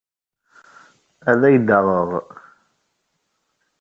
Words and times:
Ad 1.29 1.41
ak-d-aɣeɣ. 1.49 2.09